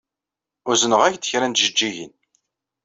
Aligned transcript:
Uzneɣ-ak-d 0.69 1.23
kra 1.29 1.47
n 1.47 1.53
tjeǧǧigin. 1.53 2.13